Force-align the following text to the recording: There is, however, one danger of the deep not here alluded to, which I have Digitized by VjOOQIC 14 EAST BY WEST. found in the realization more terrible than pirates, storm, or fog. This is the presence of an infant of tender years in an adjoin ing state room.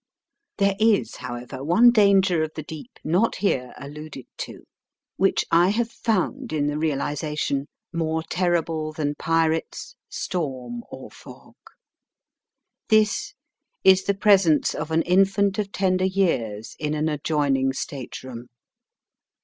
There 0.57 0.75
is, 0.79 1.17
however, 1.17 1.63
one 1.63 1.91
danger 1.91 2.41
of 2.41 2.55
the 2.55 2.63
deep 2.63 2.89
not 3.03 3.35
here 3.35 3.71
alluded 3.77 4.25
to, 4.37 4.63
which 5.17 5.45
I 5.51 5.69
have 5.69 5.89
Digitized 5.89 5.89
by 5.89 5.93
VjOOQIC 5.93 5.93
14 5.93 5.93
EAST 5.93 6.07
BY 6.07 6.13
WEST. 6.13 6.31
found 6.31 6.53
in 6.53 6.67
the 6.67 6.77
realization 6.79 7.67
more 7.93 8.23
terrible 8.23 8.93
than 8.93 9.13
pirates, 9.19 9.95
storm, 10.09 10.81
or 10.89 11.11
fog. 11.11 11.53
This 12.89 13.35
is 13.83 14.05
the 14.05 14.15
presence 14.15 14.73
of 14.73 14.89
an 14.89 15.03
infant 15.03 15.59
of 15.59 15.71
tender 15.71 16.05
years 16.05 16.75
in 16.79 16.95
an 16.95 17.07
adjoin 17.07 17.55
ing 17.55 17.71
state 17.71 18.23
room. 18.23 18.47